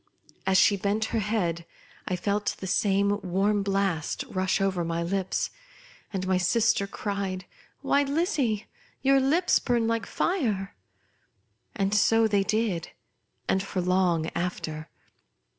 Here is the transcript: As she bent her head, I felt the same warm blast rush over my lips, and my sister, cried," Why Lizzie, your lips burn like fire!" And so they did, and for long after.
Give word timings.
As 0.47 0.57
she 0.57 0.77
bent 0.77 1.05
her 1.13 1.19
head, 1.19 1.63
I 2.07 2.15
felt 2.15 2.55
the 2.57 2.65
same 2.65 3.19
warm 3.21 3.61
blast 3.61 4.23
rush 4.27 4.59
over 4.59 4.83
my 4.83 5.03
lips, 5.03 5.51
and 6.11 6.25
my 6.27 6.39
sister, 6.39 6.87
cried," 6.87 7.45
Why 7.83 8.01
Lizzie, 8.01 8.65
your 9.03 9.19
lips 9.19 9.59
burn 9.59 9.85
like 9.87 10.07
fire!" 10.07 10.75
And 11.75 11.93
so 11.93 12.27
they 12.27 12.41
did, 12.41 12.89
and 13.47 13.61
for 13.61 13.79
long 13.79 14.31
after. 14.33 14.89